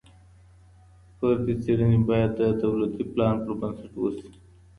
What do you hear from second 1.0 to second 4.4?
فردي څېړني باید د دولتي پلان پر بنسټ وسي.